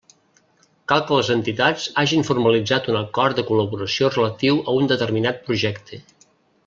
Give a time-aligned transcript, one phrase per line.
[0.91, 6.01] Cal que les entitats hagin formalitzat un acord de col·laboració relatiu a un determinat projecte.